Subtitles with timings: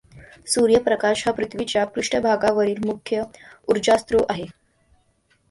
[0.47, 3.21] सूर्यप्रकाश हा पृथ्वीच्या पृष्ठभागावरील मुख्य
[3.67, 4.45] उर्जास्रोत आहे.